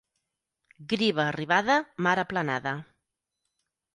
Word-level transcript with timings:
Griva 0.93 1.25
arribada, 1.33 1.75
mar 2.07 2.15
aplanada. 2.23 2.73